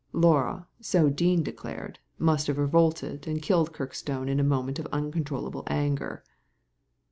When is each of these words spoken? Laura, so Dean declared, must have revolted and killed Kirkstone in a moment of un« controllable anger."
Laura, 0.13 0.67
so 0.79 1.11
Dean 1.11 1.43
declared, 1.43 1.99
must 2.17 2.47
have 2.47 2.57
revolted 2.57 3.27
and 3.27 3.39
killed 3.43 3.71
Kirkstone 3.71 4.29
in 4.29 4.39
a 4.39 4.43
moment 4.43 4.79
of 4.79 4.87
un« 4.91 5.11
controllable 5.11 5.61
anger." 5.67 6.23